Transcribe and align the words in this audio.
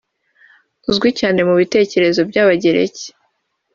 uzwi 0.89 1.09
cyane 1.19 1.39
mu 1.47 1.53
bitekerezo 1.61 2.21
by’Abagereki 2.29 3.07